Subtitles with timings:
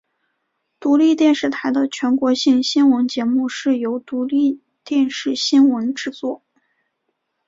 [0.79, 6.41] 独立电视台的全国性新闻节目是由独立电视新闻制作。